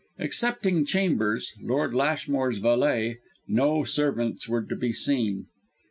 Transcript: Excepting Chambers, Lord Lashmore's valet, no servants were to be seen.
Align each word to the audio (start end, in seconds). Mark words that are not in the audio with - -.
Excepting 0.17 0.83
Chambers, 0.85 1.53
Lord 1.61 1.93
Lashmore's 1.93 2.57
valet, 2.57 3.19
no 3.47 3.83
servants 3.83 4.49
were 4.49 4.63
to 4.63 4.75
be 4.75 4.91
seen. 4.91 5.45